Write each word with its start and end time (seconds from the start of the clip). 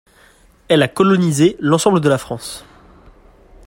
Elle 0.67 0.81
a 0.81 0.87
colonisé 0.87 1.55
l’ensemble 1.59 1.99
de 2.01 2.09
la 2.09 2.17
France. 2.17 2.65